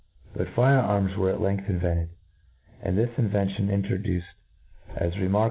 But 0.35 0.47
fire 0.55 0.79
arms 0.79 1.15
were 1.15 1.29
at 1.29 1.39
length 1.39 1.69
invents 1.69 2.09
cd 2.09 2.09
J— 2.79 2.83
Hand 2.87 2.97
this 2.97 3.11
invention 3.19 3.69
introduced 3.69 4.33
as 4.95 5.11
remark 5.15 5.15
3 5.15 5.19
able 5.21 5.29
3? 5.29 5.39